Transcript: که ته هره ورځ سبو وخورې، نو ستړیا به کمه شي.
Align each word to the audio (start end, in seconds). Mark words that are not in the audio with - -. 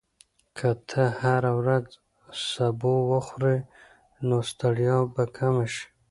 که 0.57 0.69
ته 0.89 1.03
هره 1.21 1.51
ورځ 1.59 1.85
سبو 2.51 2.93
وخورې، 3.11 3.57
نو 4.27 4.37
ستړیا 4.49 4.97
به 5.13 5.23
کمه 5.35 5.65
شي. 5.73 5.85